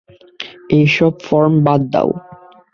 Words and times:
এই 0.69 0.85
সব 0.95 1.13
ফর্ম 1.25 1.53
বাদ। 1.65 1.93